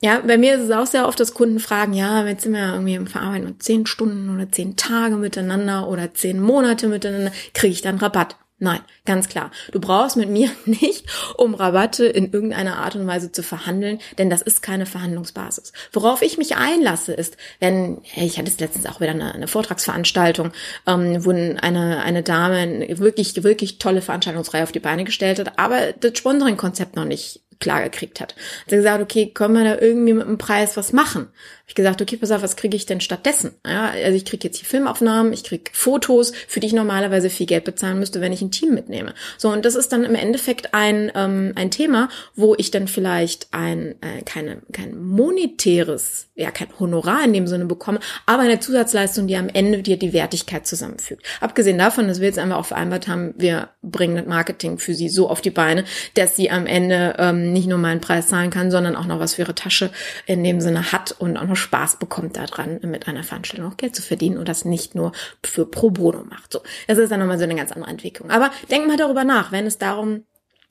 ja, 0.01 0.19
bei 0.19 0.37
mir 0.37 0.55
ist 0.55 0.61
es 0.61 0.71
auch 0.71 0.85
sehr 0.85 1.07
oft, 1.07 1.19
dass 1.19 1.33
Kunden 1.33 1.59
fragen, 1.59 1.93
ja, 1.93 2.25
jetzt 2.25 2.43
sind 2.43 2.53
wir 2.53 2.73
irgendwie 2.73 2.95
im 2.95 3.07
Verarbeiten 3.07 3.47
und 3.47 3.63
zehn 3.63 3.87
Stunden 3.87 4.33
oder 4.33 4.51
zehn 4.51 4.75
Tage 4.75 5.15
miteinander 5.15 5.87
oder 5.87 6.13
zehn 6.13 6.39
Monate 6.39 6.87
miteinander, 6.87 7.31
kriege 7.53 7.73
ich 7.73 7.81
dann 7.81 7.97
Rabatt. 7.97 8.35
Nein, 8.59 8.79
ganz 9.05 9.29
klar. 9.29 9.51
Du 9.71 9.79
brauchst 9.79 10.17
mit 10.17 10.29
mir 10.29 10.49
nicht, 10.65 11.05
um 11.37 11.53
Rabatte 11.53 12.05
in 12.05 12.31
irgendeiner 12.31 12.77
Art 12.77 12.95
und 12.95 13.05
Weise 13.05 13.31
zu 13.31 13.43
verhandeln, 13.43 13.99
denn 14.17 14.31
das 14.31 14.41
ist 14.41 14.63
keine 14.63 14.87
Verhandlungsbasis. 14.87 15.73
Worauf 15.91 16.23
ich 16.23 16.39
mich 16.39 16.55
einlasse, 16.55 17.13
ist, 17.13 17.37
wenn, 17.59 18.01
ich 18.15 18.39
hatte 18.39 18.49
es 18.49 18.59
letztens 18.59 18.87
auch 18.87 18.99
wieder 18.99 19.11
eine, 19.11 19.33
eine 19.33 19.47
Vortragsveranstaltung, 19.47 20.53
ähm, 20.87 21.23
wo 21.23 21.29
eine, 21.29 22.01
eine 22.03 22.23
Dame 22.23 22.55
eine 22.55 22.97
wirklich, 22.97 23.43
wirklich 23.43 23.77
tolle 23.77 24.01
Veranstaltungsreihe 24.01 24.63
auf 24.63 24.71
die 24.71 24.79
Beine 24.79 25.03
gestellt 25.03 25.37
hat, 25.37 25.59
aber 25.59 25.93
das 25.93 26.17
Sponsoring-Konzept 26.17 26.95
noch 26.95 27.05
nicht 27.05 27.41
klar 27.59 27.83
gekriegt 27.83 28.19
hat. 28.19 28.35
Hat 28.35 28.69
sie 28.69 28.75
gesagt, 28.77 29.01
okay, 29.01 29.27
können 29.27 29.53
wir 29.53 29.63
da 29.63 29.79
irgendwie 29.79 30.13
mit 30.13 30.27
dem 30.27 30.37
Preis 30.37 30.77
was 30.77 30.93
machen? 30.93 31.29
ich 31.67 31.75
gesagt, 31.75 32.01
okay, 32.01 32.15
pass 32.15 32.31
auf, 32.31 32.41
was 32.41 32.55
kriege 32.55 32.77
ich 32.77 32.85
denn 32.85 33.01
stattdessen? 33.01 33.51
Ja, 33.65 33.89
also 33.89 34.15
ich 34.15 34.23
kriege 34.23 34.47
jetzt 34.47 34.57
hier 34.57 34.67
Filmaufnahmen, 34.67 35.33
ich 35.33 35.43
kriege 35.43 35.69
Fotos, 35.73 36.31
für 36.47 36.61
die 36.61 36.67
ich 36.67 36.73
normalerweise 36.73 37.29
viel 37.29 37.45
Geld 37.45 37.65
bezahlen 37.65 37.99
müsste, 37.99 38.21
wenn 38.21 38.31
ich 38.31 38.41
ein 38.41 38.51
Team 38.51 38.73
mitnehme. 38.73 39.13
So, 39.37 39.49
und 39.49 39.65
das 39.65 39.75
ist 39.75 39.91
dann 39.91 40.05
im 40.05 40.15
Endeffekt 40.15 40.73
ein, 40.73 41.11
ähm, 41.13 41.51
ein 41.55 41.69
Thema, 41.69 42.07
wo 42.35 42.55
ich 42.57 42.71
dann 42.71 42.87
vielleicht 42.87 43.49
ein, 43.51 43.95
äh, 44.01 44.21
keine, 44.23 44.61
kein 44.71 44.97
monetäres, 44.97 46.29
ja, 46.35 46.51
kein 46.51 46.69
Honorar 46.79 47.25
in 47.25 47.33
dem 47.33 47.47
Sinne 47.47 47.65
bekomme, 47.65 47.99
aber 48.25 48.43
eine 48.43 48.61
Zusatzleistung, 48.61 49.27
die 49.27 49.35
am 49.35 49.49
Ende 49.49 49.81
dir 49.81 49.97
die 49.97 50.13
Wertigkeit 50.13 50.65
zusammenfügt. 50.65 51.25
Abgesehen 51.41 51.77
davon, 51.77 52.07
dass 52.07 52.21
wir 52.21 52.27
jetzt 52.27 52.39
einfach 52.39 52.59
auch 52.59 52.65
vereinbart 52.65 53.09
haben, 53.09 53.33
wir 53.37 53.71
bringen 53.81 54.15
das 54.15 54.25
Marketing 54.25 54.77
für 54.77 54.93
sie 54.93 55.09
so 55.09 55.29
auf 55.29 55.41
die 55.41 55.49
Beine, 55.49 55.83
dass 56.13 56.37
sie 56.37 56.49
am 56.49 56.65
Ende 56.65 57.15
ähm, 57.17 57.46
nicht 57.53 57.67
nur 57.67 57.77
meinen 57.77 58.01
Preis 58.01 58.27
zahlen 58.27 58.49
kann, 58.49 58.71
sondern 58.71 58.95
auch 58.95 59.05
noch 59.05 59.19
was 59.19 59.35
für 59.35 59.43
ihre 59.43 59.55
Tasche 59.55 59.91
in 60.25 60.43
dem 60.43 60.61
Sinne 60.61 60.91
hat 60.91 61.15
und 61.17 61.37
auch 61.37 61.45
noch 61.45 61.55
Spaß 61.55 61.97
bekommt 61.99 62.37
daran, 62.37 62.79
mit 62.83 63.07
einer 63.07 63.23
Veranstaltung 63.23 63.71
auch 63.71 63.77
Geld 63.77 63.95
zu 63.95 64.01
verdienen 64.01 64.37
und 64.37 64.47
das 64.47 64.65
nicht 64.65 64.95
nur 64.95 65.11
für 65.43 65.65
pro 65.65 65.89
bono 65.89 66.23
macht. 66.23 66.53
So, 66.53 66.61
das 66.87 66.97
ist 66.97 67.11
dann 67.11 67.19
nochmal 67.19 67.37
so 67.37 67.43
eine 67.43 67.55
ganz 67.55 67.71
andere 67.71 67.91
Entwicklung. 67.91 68.29
Aber 68.29 68.51
denkt 68.69 68.87
mal 68.87 68.97
darüber 68.97 69.23
nach, 69.23 69.51
wenn 69.51 69.65
es 69.65 69.77
darum 69.77 70.23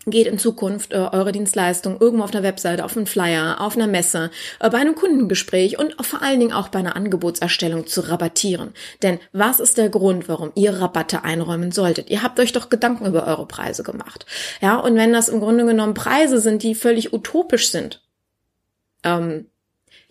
geht 0.06 0.28
in 0.28 0.38
Zukunft 0.38 0.92
äh, 0.92 0.96
eure 0.96 1.32
Dienstleistung 1.32 2.00
irgendwo 2.00 2.24
auf 2.24 2.32
einer 2.32 2.44
Webseite, 2.44 2.84
auf 2.84 2.96
einem 2.96 3.06
Flyer, 3.06 3.60
auf 3.60 3.76
einer 3.76 3.88
Messe, 3.88 4.30
äh, 4.60 4.70
bei 4.70 4.78
einem 4.78 4.94
Kundengespräch 4.94 5.78
und 5.78 5.96
vor 6.04 6.22
allen 6.22 6.38
Dingen 6.38 6.52
auch 6.52 6.68
bei 6.68 6.78
einer 6.78 6.94
Angebotserstellung 6.94 7.86
zu 7.86 8.02
rabattieren. 8.02 8.72
Denn 9.02 9.18
was 9.32 9.58
ist 9.58 9.78
der 9.78 9.88
Grund, 9.88 10.28
warum 10.28 10.52
ihr 10.54 10.74
Rabatte 10.74 11.24
einräumen 11.24 11.72
solltet? 11.72 12.08
Ihr 12.08 12.22
habt 12.22 12.38
euch 12.38 12.52
doch 12.52 12.68
Gedanken 12.68 13.06
über 13.06 13.26
eure 13.26 13.46
Preise 13.46 13.82
gemacht. 13.82 14.26
Ja, 14.60 14.76
und 14.76 14.94
wenn 14.94 15.12
das 15.12 15.28
im 15.28 15.40
Grunde 15.40 15.66
genommen 15.66 15.94
Preise 15.94 16.38
sind, 16.40 16.62
die 16.62 16.76
völlig 16.76 17.12
utopisch 17.12 17.70
sind, 17.70 18.00
ähm, 19.02 19.46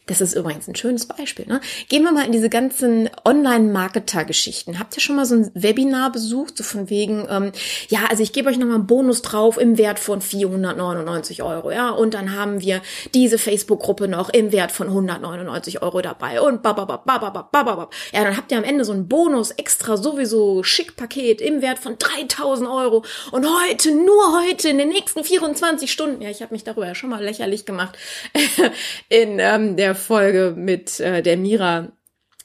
das 0.07 0.21
ist 0.21 0.35
übrigens 0.35 0.67
ein 0.67 0.75
schönes 0.75 1.07
Beispiel. 1.07 1.47
Ne? 1.47 1.61
Gehen 1.89 2.03
wir 2.03 2.11
mal 2.11 2.25
in 2.25 2.31
diese 2.31 2.49
ganzen 2.49 3.09
Online-Marketer-Geschichten. 3.23 4.77
Habt 4.77 4.95
ihr 4.95 5.01
schon 5.01 5.15
mal 5.15 5.25
so 5.25 5.35
ein 5.35 5.51
Webinar 5.55 6.11
besucht, 6.11 6.57
so 6.57 6.63
von 6.63 6.89
wegen, 6.89 7.27
ähm, 7.29 7.51
ja, 7.89 8.01
also 8.09 8.21
ich 8.21 8.31
gebe 8.31 8.49
euch 8.49 8.57
nochmal 8.57 8.75
einen 8.75 8.87
Bonus 8.87 9.23
drauf 9.23 9.57
im 9.57 9.77
Wert 9.77 9.97
von 9.97 10.21
499 10.21 11.41
Euro, 11.41 11.71
ja, 11.71 11.89
und 11.89 12.13
dann 12.13 12.35
haben 12.35 12.61
wir 12.61 12.81
diese 13.13 13.37
Facebook-Gruppe 13.37 14.07
noch 14.07 14.29
im 14.29 14.51
Wert 14.51 14.71
von 14.71 14.87
199 14.87 15.81
Euro 15.81 16.01
dabei 16.01 16.39
und 16.39 16.61
bababab. 16.61 17.95
Ja, 18.13 18.23
dann 18.23 18.37
habt 18.37 18.51
ihr 18.51 18.57
am 18.57 18.63
Ende 18.63 18.85
so 18.85 18.93
einen 18.93 19.07
Bonus 19.07 19.51
extra 19.51 19.97
sowieso 19.97 20.63
schick 20.63 20.93
im 21.15 21.61
Wert 21.61 21.79
von 21.79 21.97
3000 21.97 22.69
Euro 22.69 23.03
und 23.31 23.45
heute, 23.45 23.91
nur 23.91 24.41
heute, 24.41 24.69
in 24.69 24.77
den 24.77 24.89
nächsten 24.89 25.23
24 25.23 25.91
Stunden, 25.91 26.21
ja, 26.21 26.29
ich 26.29 26.41
habe 26.41 26.53
mich 26.53 26.63
darüber 26.63 26.87
ja 26.87 26.95
schon 26.95 27.09
mal 27.09 27.23
lächerlich 27.23 27.65
gemacht, 27.65 27.97
in 29.09 29.39
ähm, 29.39 29.75
der 29.75 29.94
Folge 29.95 30.53
mit 30.55 30.99
äh, 30.99 31.21
der 31.21 31.37
Mira 31.37 31.91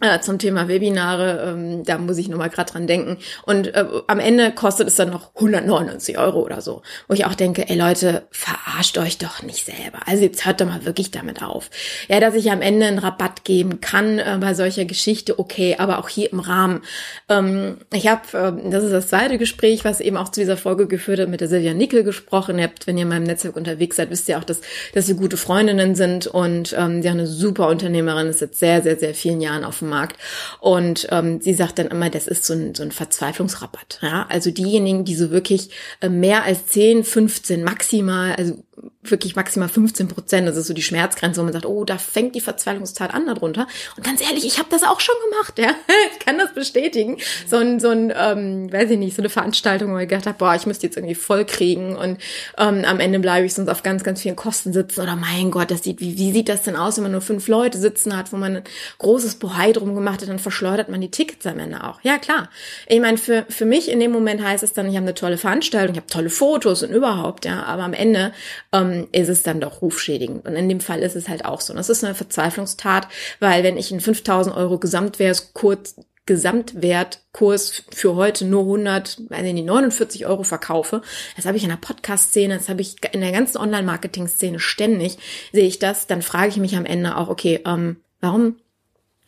äh, 0.01 0.21
zum 0.21 0.39
Thema 0.39 0.69
Webinare, 0.69 1.51
ähm, 1.51 1.85
da 1.85 1.99
muss 1.99 2.19
ich 2.19 2.29
nochmal 2.29 2.51
gerade 2.51 2.73
dran 2.73 2.87
denken. 2.87 3.19
Und 3.45 3.75
äh, 3.75 3.85
am 4.07 4.19
Ende 4.19 4.51
kostet 4.53 4.89
es 4.89 4.97
dann 4.97 5.11
noch 5.11 5.35
199 5.35 6.19
Euro 6.19 6.41
oder 6.41 6.61
so. 6.61 6.83
Wo 7.07 7.15
ich 7.15 7.27
auch 7.27 7.35
denke, 7.35 7.69
ey 7.69 7.77
Leute, 7.77 8.25
verarscht 8.31 8.99
euch 8.99 9.19
doch 9.19 9.43
nicht 9.43 9.67
selber. 9.67 10.01
Also 10.07 10.23
jetzt 10.23 10.47
hört 10.47 10.61
doch 10.61 10.67
mal 10.67 10.85
wirklich 10.87 11.11
damit 11.11 11.43
auf. 11.43 11.71
Ja, 12.09 12.19
dass 12.19 12.35
ich 12.35 12.51
am 12.51 12.63
Ende 12.63 12.87
einen 12.87 12.99
Rabatt 12.99 13.45
geben 13.45 13.81
kann 13.81 14.19
äh, 14.19 14.39
bei 14.41 14.55
solcher 14.55 14.87
Geschichte, 14.87 15.39
okay, 15.39 15.77
aber 15.79 15.99
auch 15.99 16.09
hier 16.09 16.33
im 16.33 16.41
Rahmen. 16.41 16.81
Ähm, 17.29 17.79
ich 17.93 18.09
habe, 18.09 18.23
äh, 18.33 18.71
das 18.71 18.85
ist 18.85 18.93
das 18.93 19.09
zweite 19.09 19.37
Gespräch, 19.37 19.85
was 19.85 20.01
eben 20.01 20.17
auch 20.17 20.31
zu 20.31 20.41
dieser 20.41 20.57
Folge 20.57 20.87
geführt 20.87 21.21
hat, 21.21 21.29
mit 21.29 21.43
der 21.43 21.49
Silvia 21.49 21.75
Nickel 21.75 22.05
gesprochen. 22.05 22.61
Habt, 22.61 22.87
wenn 22.87 22.97
ihr 22.97 23.03
in 23.03 23.09
meinem 23.09 23.25
Netzwerk 23.25 23.57
unterwegs 23.57 23.97
seid, 23.97 24.11
wisst 24.11 24.29
ihr 24.29 24.39
auch, 24.39 24.45
dass, 24.45 24.61
dass 24.95 25.09
wir 25.09 25.15
gute 25.15 25.37
Freundinnen 25.37 25.95
sind 25.95 26.27
und 26.27 26.75
ähm, 26.79 27.03
auch 27.11 27.11
eine 27.11 27.27
super 27.27 27.69
Unternehmerin 27.69 28.29
ist 28.29 28.39
seit 28.39 28.55
sehr, 28.55 28.83
sehr, 28.83 28.99
sehr 28.99 29.15
vielen 29.15 29.41
Jahren 29.41 29.65
auf 29.65 29.81
dem 29.81 29.90
Markt. 29.91 30.17
Und 30.61 31.07
ähm, 31.11 31.41
sie 31.41 31.53
sagt 31.53 31.79
dann 31.79 31.89
immer, 31.89 32.09
das 32.09 32.27
ist 32.27 32.45
so 32.45 32.55
ein, 32.55 32.75
so 32.75 32.83
ein 32.83 32.93
Verzweiflungsrabatt. 32.93 33.99
Ja? 34.03 34.27
Also 34.29 34.51
diejenigen, 34.51 35.05
die 35.05 35.15
so 35.15 35.31
wirklich 35.31 35.71
äh, 36.01 36.09
mehr 36.09 36.45
als 36.45 36.67
10, 36.67 37.05
15 37.05 37.63
maximal, 37.63 38.35
also 38.35 38.63
wirklich 39.03 39.35
maximal 39.35 39.69
15 39.69 40.09
Prozent, 40.09 40.47
das 40.47 40.59
ist 40.59 40.67
so 40.67 40.75
die 40.75 40.83
Schmerzgrenze, 40.83 41.41
wo 41.41 41.45
man 41.45 41.55
sagt, 41.55 41.65
oh, 41.65 41.85
da 41.85 41.97
fängt 41.97 42.35
die 42.35 42.41
Verzweiflungstat 42.41 43.15
an 43.15 43.27
darunter. 43.27 43.67
Und 43.97 44.05
ganz 44.05 44.21
ehrlich, 44.21 44.45
ich 44.45 44.59
habe 44.59 44.69
das 44.71 44.83
auch 44.83 45.01
schon 45.01 45.15
gemacht, 45.31 45.59
ja, 45.59 45.75
ich 46.13 46.19
kann 46.19 46.37
das 46.37 46.53
bestätigen. 46.53 47.17
So 47.47 47.57
ein, 47.57 47.81
so 47.81 47.89
ein, 47.89 48.13
ähm, 48.15 48.71
weiß 48.71 48.91
ich 48.91 48.99
nicht, 48.99 49.17
so 49.17 49.23
eine 49.23 49.31
Veranstaltung, 49.31 49.95
wo 49.95 49.99
ich 49.99 50.09
gedacht 50.09 50.27
habe, 50.27 50.37
boah, 50.37 50.55
ich 50.55 50.67
müsste 50.67 50.87
jetzt 50.87 50.99
irgendwie 50.99 51.15
voll 51.15 51.47
kriegen 51.47 51.97
und 51.97 52.19
ähm, 52.59 52.85
am 52.85 53.01
Ende 53.01 53.19
bleibe 53.21 53.47
ich 53.47 53.55
sonst 53.55 53.71
auf 53.71 53.83
ganz, 53.83 54.05
ganz 54.05 54.21
vielen 54.21 54.37
Kosten 54.37 54.75
sitzen. 54.75 55.01
Oder 55.01 55.17
mein 55.17 55.51
Gott, 55.51 55.71
das 55.71 55.83
sieht, 55.83 56.01
wie, 56.01 56.19
wie 56.19 56.33
sieht 56.33 56.51
das 56.51 56.63
denn 56.63 56.77
aus, 56.77 56.97
wenn 56.97 57.05
man 57.05 57.13
nur 57.13 57.23
fünf 57.23 57.49
Leute 57.49 57.79
sitzen 57.79 58.15
hat, 58.15 58.35
wo 58.35 58.37
man 58.37 58.57
ein 58.57 58.65
großes 58.99 59.37
Bohai 59.37 59.73
drum 59.73 59.95
gemacht 59.95 60.21
hat, 60.21 60.29
dann 60.29 60.39
verschleudert 60.39 60.91
man 60.91 61.01
die 61.01 61.11
Tickets 61.11 61.47
am 61.47 61.59
Ende 61.59 61.85
auch. 61.85 62.01
Ja, 62.03 62.19
klar. 62.19 62.51
Ich 62.87 63.01
meine, 63.01 63.17
für, 63.17 63.47
für 63.49 63.65
mich 63.65 63.91
in 63.91 63.99
dem 63.99 64.11
Moment 64.11 64.43
heißt 64.43 64.63
es 64.63 64.75
dann, 64.75 64.89
ich 64.91 64.97
habe 64.97 65.07
eine 65.07 65.15
tolle 65.15 65.39
Veranstaltung, 65.39 65.95
ich 65.95 66.01
habe 66.01 66.13
tolle 66.13 66.29
Fotos 66.29 66.83
und 66.83 66.91
überhaupt, 66.91 67.47
ja, 67.47 67.63
aber 67.63 67.85
am 67.85 67.95
Ende 67.95 68.33
ähm, 68.73 68.90
ist 69.13 69.29
es 69.29 69.43
dann 69.43 69.61
doch 69.61 69.83
rufschädigend. 69.83 70.47
Und 70.47 70.55
in 70.57 70.69
dem 70.69 70.81
Fall 70.81 71.01
ist 71.01 71.17
es 71.17 71.29
halt 71.29 71.45
auch 71.45 71.61
so. 71.61 71.75
Das 71.75 71.89
ist 71.89 72.05
eine 72.05 72.15
Verzweiflungstat, 72.15 73.09
weil 73.39 73.63
wenn 73.63 73.77
ich 73.77 73.91
einen 73.91 74.01
5000 74.01 74.57
Euro 74.57 74.79
Gesamtwertkurs 74.79 75.97
Gesamtwertkurs 76.27 77.83
für 77.91 78.15
heute 78.15 78.45
nur 78.45 78.63
100, 78.63 79.31
weiß 79.31 79.45
ich 79.45 79.53
nicht, 79.53 79.67
49 79.67 80.27
Euro 80.27 80.45
verkaufe. 80.45 81.03
Das 81.35 81.45
habe 81.45 81.57
ich 81.57 81.65
in 81.65 81.71
der 81.71 81.77
Podcast-Szene, 81.77 82.57
das 82.57 82.69
habe 82.69 82.83
ich 82.83 82.97
in 83.13 83.21
der 83.21 83.33
ganzen 83.33 83.59
Online-Marketing-Szene 83.59 84.61
ständig, 84.61 85.19
sehe 85.53 85.67
ich 85.67 85.81
das, 85.81 86.07
dann 86.07 86.23
frage 86.23 86.51
ich 86.51 86.59
mich 86.59 86.77
am 86.77 86.85
Ende 86.85 87.17
auch, 87.17 87.29
okay, 87.29 87.61
ähm, 87.67 87.97
warum 88.21 88.61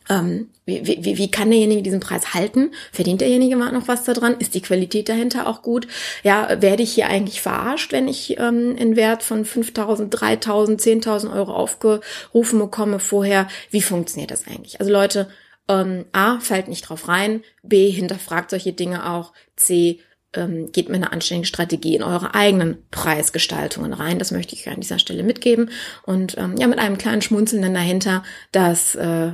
ähm, 0.09 0.49
wie, 0.65 0.87
wie, 0.87 1.19
wie 1.19 1.31
kann 1.31 1.51
derjenige 1.51 1.83
diesen 1.83 2.01
Preis 2.01 2.35
halten? 2.35 2.71
Verdient 2.93 3.21
derjenige 3.21 3.57
noch 3.57 3.89
was 3.89 4.05
daran? 4.05 4.37
Ist 4.39 4.55
die 4.55 4.63
Qualität 4.63 5.09
dahinter 5.09 5.47
auch 5.47 5.63
gut? 5.63 5.89
Ja, 6.23 6.61
werde 6.63 6.83
ich 6.83 6.93
hier 6.93 7.09
eigentlich 7.09 7.41
verarscht, 7.41 7.93
wenn 7.93 8.09
ich 8.09 8.39
ähm, 8.39 8.77
einen 8.79 8.97
Wert 8.97 9.23
von 9.23 9.45
5.000, 9.45 10.11
3.000, 10.11 10.81
10.000 10.81 11.33
Euro 11.35 11.53
aufgerufen 11.53 12.59
bekomme 12.59 12.99
vorher? 12.99 13.49
Wie 13.71 13.83
funktioniert 13.83 14.31
das 14.31 14.47
eigentlich? 14.47 14.81
Also 14.81 14.93
Leute, 14.93 15.29
ähm, 15.69 16.05
A, 16.13 16.41
fällt 16.41 16.69
nicht 16.69 16.89
drauf 16.89 17.09
rein, 17.09 17.43
B, 17.63 17.91
hinterfragt 17.91 18.51
solche 18.51 18.73
Dinge 18.73 19.11
auch, 19.11 19.33
C, 19.57 20.01
ähm, 20.35 20.73
geht 20.73 20.89
mit 20.89 21.03
einer 21.03 21.13
anständigen 21.13 21.47
Strategie 21.47 21.95
in 21.95 22.03
eure 22.03 22.35
eigenen 22.35 22.79
Preisgestaltungen 22.91 23.93
rein. 23.93 24.19
Das 24.19 24.31
möchte 24.31 24.55
ich 24.55 24.69
an 24.69 24.81
dieser 24.81 24.99
Stelle 24.99 25.23
mitgeben. 25.23 25.71
Und 26.05 26.37
ähm, 26.39 26.57
ja, 26.57 26.67
mit 26.67 26.79
einem 26.79 26.99
kleinen 26.99 27.23
Schmunzeln 27.23 27.63
dann 27.63 27.75
dahinter, 27.75 28.23
dass 28.51 28.95
äh, 28.95 29.33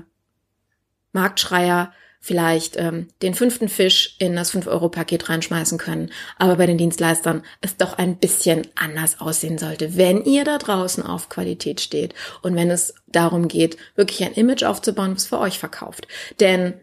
Marktschreier 1.13 1.93
vielleicht 2.21 2.77
ähm, 2.77 3.09
den 3.23 3.35
fünften 3.35 3.69
Fisch 3.69 4.17
in 4.19 4.35
das 4.35 4.53
5-Euro-Paket 4.53 5.29
reinschmeißen 5.29 5.79
können, 5.79 6.11
aber 6.37 6.57
bei 6.57 6.67
den 6.67 6.79
Dienstleistern 6.79 7.43
es 7.61 7.77
doch 7.77 7.97
ein 7.97 8.17
bisschen 8.17 8.67
anders 8.75 9.21
aussehen 9.21 9.59
sollte, 9.59 9.97
wenn 9.97 10.25
ihr 10.25 10.45
da 10.45 10.59
draußen 10.59 11.05
auf 11.05 11.29
Qualität 11.29 11.81
steht 11.81 12.15
und 12.43 12.57
wenn 12.57 12.71
es 12.71 12.95
darum 13.07 13.49
geht, 13.49 13.77
wirklich 13.95 14.25
ein 14.25 14.35
Image 14.35 14.65
aufzubauen, 14.65 15.15
was 15.15 15.27
für 15.27 15.39
euch 15.39 15.59
verkauft. 15.59 16.09
Denn 16.41 16.75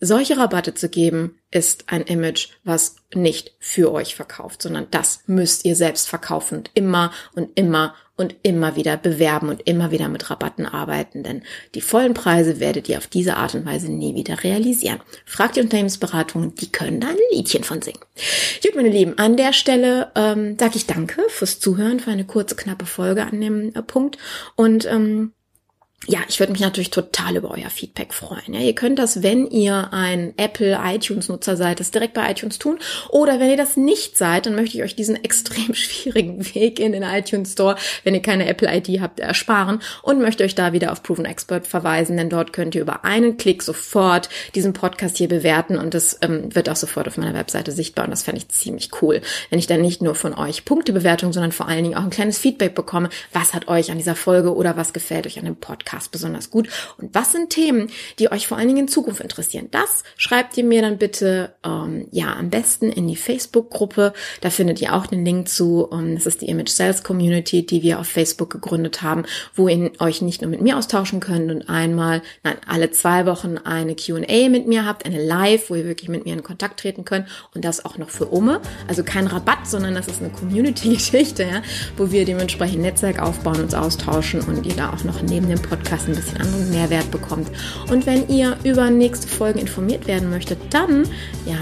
solche 0.00 0.36
Rabatte 0.36 0.74
zu 0.74 0.88
geben, 0.88 1.38
ist 1.50 1.84
ein 1.86 2.02
Image, 2.02 2.48
was 2.64 2.96
nicht 3.14 3.54
für 3.58 3.92
euch 3.92 4.14
verkauft, 4.14 4.62
sondern 4.62 4.88
das 4.90 5.20
müsst 5.26 5.64
ihr 5.64 5.76
selbst 5.76 6.08
verkaufen 6.08 6.58
und 6.58 6.70
immer 6.74 7.12
und 7.34 7.50
immer 7.58 7.94
und 8.16 8.34
immer 8.42 8.76
wieder 8.76 8.96
bewerben 8.96 9.48
und 9.50 9.62
immer 9.68 9.90
wieder 9.90 10.08
mit 10.08 10.30
Rabatten 10.30 10.66
arbeiten, 10.66 11.22
denn 11.22 11.42
die 11.74 11.80
vollen 11.82 12.14
Preise 12.14 12.60
werdet 12.60 12.88
ihr 12.88 12.98
auf 12.98 13.06
diese 13.06 13.36
Art 13.36 13.54
und 13.54 13.66
Weise 13.66 13.92
nie 13.92 14.14
wieder 14.14 14.42
realisieren. 14.42 15.00
Fragt 15.26 15.56
die 15.56 15.60
Unternehmensberatungen, 15.60 16.54
die 16.54 16.72
können 16.72 17.00
da 17.00 17.08
ein 17.08 17.16
Liedchen 17.32 17.64
von 17.64 17.82
singen. 17.82 18.00
Gut, 18.62 18.74
meine 18.74 18.88
Lieben, 18.88 19.18
an 19.18 19.36
der 19.36 19.52
Stelle 19.52 20.10
ähm, 20.14 20.56
sage 20.58 20.76
ich 20.76 20.86
danke 20.86 21.22
fürs 21.28 21.60
Zuhören, 21.60 22.00
für 22.00 22.10
eine 22.10 22.24
kurze, 22.24 22.56
knappe 22.56 22.86
Folge 22.86 23.24
an 23.24 23.40
dem 23.40 23.74
äh, 23.74 23.82
Punkt 23.82 24.16
und 24.56 24.86
ähm, 24.86 25.32
ja, 26.08 26.20
ich 26.28 26.38
würde 26.38 26.52
mich 26.52 26.60
natürlich 26.60 26.90
total 26.90 27.36
über 27.36 27.50
euer 27.50 27.70
Feedback 27.70 28.12
freuen. 28.12 28.52
Ja, 28.52 28.60
ihr 28.60 28.74
könnt 28.74 28.98
das, 28.98 29.22
wenn 29.22 29.46
ihr 29.48 29.92
ein 29.92 30.34
Apple 30.36 30.78
iTunes 30.84 31.28
Nutzer 31.28 31.56
seid, 31.56 31.80
das 31.80 31.90
direkt 31.90 32.14
bei 32.14 32.30
iTunes 32.30 32.58
tun. 32.58 32.78
Oder 33.08 33.40
wenn 33.40 33.50
ihr 33.50 33.56
das 33.56 33.76
nicht 33.76 34.16
seid, 34.16 34.46
dann 34.46 34.54
möchte 34.54 34.76
ich 34.76 34.84
euch 34.84 34.94
diesen 34.94 35.16
extrem 35.24 35.74
schwierigen 35.74 36.44
Weg 36.54 36.78
in 36.78 36.92
den 36.92 37.02
iTunes 37.02 37.52
Store, 37.52 37.76
wenn 38.04 38.14
ihr 38.14 38.22
keine 38.22 38.46
Apple 38.46 38.72
ID 38.72 39.00
habt, 39.00 39.18
ersparen 39.18 39.80
und 40.02 40.20
möchte 40.20 40.44
euch 40.44 40.54
da 40.54 40.72
wieder 40.72 40.92
auf 40.92 41.02
Proven 41.02 41.24
Expert 41.24 41.66
verweisen, 41.66 42.16
denn 42.16 42.30
dort 42.30 42.52
könnt 42.52 42.74
ihr 42.74 42.82
über 42.82 43.04
einen 43.04 43.36
Klick 43.36 43.62
sofort 43.62 44.28
diesen 44.54 44.74
Podcast 44.74 45.16
hier 45.16 45.28
bewerten 45.28 45.76
und 45.76 45.94
das 45.94 46.18
ähm, 46.20 46.54
wird 46.54 46.68
auch 46.68 46.76
sofort 46.76 47.08
auf 47.08 47.16
meiner 47.16 47.34
Webseite 47.34 47.72
sichtbar 47.72 48.04
und 48.04 48.10
das 48.12 48.22
fände 48.22 48.38
ich 48.38 48.48
ziemlich 48.48 48.90
cool, 49.02 49.22
wenn 49.50 49.58
ich 49.58 49.66
dann 49.66 49.80
nicht 49.80 50.02
nur 50.02 50.14
von 50.14 50.34
euch 50.34 50.64
Punktebewertung, 50.64 51.32
sondern 51.32 51.52
vor 51.52 51.66
allen 51.66 51.82
Dingen 51.82 51.96
auch 51.96 52.04
ein 52.04 52.10
kleines 52.10 52.38
Feedback 52.38 52.74
bekomme, 52.74 53.08
was 53.32 53.54
hat 53.54 53.66
euch 53.66 53.90
an 53.90 53.98
dieser 53.98 54.14
Folge 54.14 54.54
oder 54.54 54.76
was 54.76 54.92
gefällt 54.92 55.26
euch 55.26 55.38
an 55.38 55.46
dem 55.46 55.56
Podcast 55.56 55.85
Podcast 55.86 56.10
besonders 56.10 56.50
gut 56.50 56.68
und 56.98 57.14
was 57.14 57.32
sind 57.32 57.50
Themen, 57.50 57.88
die 58.18 58.30
euch 58.30 58.46
vor 58.46 58.58
allen 58.58 58.66
Dingen 58.66 58.80
in 58.80 58.88
Zukunft 58.88 59.20
interessieren. 59.20 59.68
Das 59.70 60.02
schreibt 60.16 60.58
ihr 60.58 60.64
mir 60.64 60.82
dann 60.82 60.98
bitte 60.98 61.54
ähm, 61.64 62.08
ja 62.10 62.34
am 62.34 62.50
besten 62.50 62.90
in 62.90 63.06
die 63.06 63.16
Facebook-Gruppe. 63.16 64.12
Da 64.40 64.50
findet 64.50 64.80
ihr 64.82 64.94
auch 64.94 65.06
den 65.06 65.24
Link 65.24 65.48
zu. 65.48 65.84
Um, 65.86 66.00
ähm, 66.00 66.14
das 66.16 66.26
ist 66.26 66.42
die 66.42 66.46
Image 66.46 66.70
Sales 66.70 67.02
Community, 67.04 67.64
die 67.64 67.82
wir 67.82 68.00
auf 68.00 68.08
Facebook 68.08 68.50
gegründet 68.50 69.02
haben, 69.02 69.24
wo 69.54 69.68
ihr 69.68 69.92
euch 70.00 70.22
nicht 70.22 70.42
nur 70.42 70.50
mit 70.50 70.60
mir 70.60 70.76
austauschen 70.76 71.20
könnt 71.20 71.50
und 71.50 71.68
einmal, 71.68 72.22
nein, 72.42 72.56
alle 72.66 72.90
zwei 72.90 73.26
Wochen 73.26 73.58
eine 73.58 73.94
Q&A 73.94 74.48
mit 74.48 74.66
mir 74.66 74.84
habt, 74.84 75.06
eine 75.06 75.24
Live, 75.24 75.70
wo 75.70 75.76
ihr 75.76 75.84
wirklich 75.84 76.08
mit 76.08 76.24
mir 76.24 76.32
in 76.32 76.42
Kontakt 76.42 76.80
treten 76.80 77.04
könnt 77.04 77.28
und 77.54 77.64
das 77.64 77.84
auch 77.84 77.96
noch 77.96 78.10
für 78.10 78.26
Umme. 78.26 78.60
Also 78.88 79.04
kein 79.04 79.28
Rabatt, 79.28 79.68
sondern 79.68 79.94
das 79.94 80.08
ist 80.08 80.20
eine 80.20 80.30
Community-Geschichte, 80.30 81.44
ja, 81.44 81.62
wo 81.96 82.10
wir 82.10 82.24
dementsprechend 82.24 82.82
Netzwerk 82.82 83.22
aufbauen, 83.22 83.60
uns 83.60 83.74
austauschen 83.74 84.40
und 84.40 84.66
ihr 84.66 84.74
da 84.74 84.92
auch 84.92 85.04
noch 85.04 85.22
neben 85.22 85.48
dem 85.48 85.62
Podcast 85.76 86.08
ein 86.08 86.14
bisschen 86.14 86.40
anderen 86.40 86.70
Mehrwert 86.70 87.10
bekommt. 87.10 87.50
Und 87.90 88.06
wenn 88.06 88.28
ihr 88.28 88.56
über 88.64 88.90
nächste 88.90 89.28
Folgen 89.28 89.58
informiert 89.58 90.06
werden 90.06 90.30
möchtet, 90.30 90.58
dann, 90.70 91.04
ja, 91.44 91.58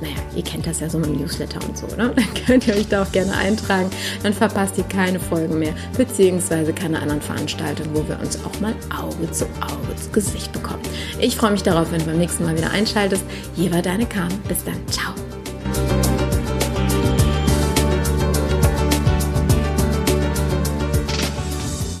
naja, 0.00 0.16
ihr 0.34 0.42
kennt 0.42 0.66
das 0.66 0.80
ja 0.80 0.90
so 0.90 0.98
mit 0.98 1.08
dem 1.08 1.20
Newsletter 1.20 1.60
und 1.66 1.78
so, 1.78 1.86
ne? 1.96 2.12
Dann 2.16 2.44
könnt 2.46 2.66
ihr 2.66 2.74
euch 2.74 2.88
da 2.88 3.02
auch 3.02 3.12
gerne 3.12 3.32
eintragen. 3.36 3.90
Dann 4.22 4.32
verpasst 4.32 4.76
ihr 4.76 4.84
keine 4.84 5.20
Folgen 5.20 5.58
mehr, 5.58 5.72
beziehungsweise 5.96 6.72
keine 6.72 7.00
anderen 7.00 7.22
Veranstaltungen, 7.22 7.90
wo 7.94 8.06
wir 8.08 8.18
uns 8.20 8.38
auch 8.44 8.60
mal 8.60 8.74
Auge 8.96 9.30
zu 9.30 9.44
Auge 9.60 9.96
zu 9.96 10.10
Gesicht 10.10 10.52
bekommen. 10.52 10.82
Ich 11.20 11.36
freue 11.36 11.52
mich 11.52 11.62
darauf, 11.62 11.92
wenn 11.92 12.00
du 12.00 12.06
beim 12.06 12.18
nächsten 12.18 12.44
Mal 12.44 12.56
wieder 12.56 12.70
einschaltest. 12.70 13.24
Hier 13.54 13.72
war 13.72 13.82
deine 13.82 14.06
Carmen. 14.06 14.38
Bis 14.48 14.64
dann. 14.64 14.76
Ciao. 14.88 16.13